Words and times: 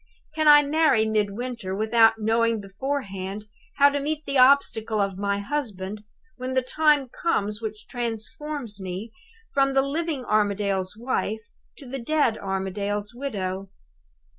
Can 0.33 0.47
I 0.47 0.63
marry 0.63 1.05
Midwinter, 1.05 1.75
without 1.75 2.15
knowing 2.17 2.59
beforehand 2.59 3.45
how 3.75 3.89
to 3.89 3.99
meet 3.99 4.23
the 4.23 4.35
obstacle 4.39 4.99
of 4.99 5.19
my 5.19 5.37
husband, 5.37 6.03
when 6.37 6.53
the 6.53 6.63
time 6.63 7.07
comes 7.09 7.61
which 7.61 7.85
transforms 7.85 8.81
me 8.81 9.11
from 9.53 9.75
the 9.75 9.83
living 9.83 10.25
Armadale's 10.25 10.97
wife 10.97 11.51
to 11.77 11.85
the 11.85 11.99
dead 11.99 12.35
Armadale's 12.39 13.13
widow? 13.13 13.69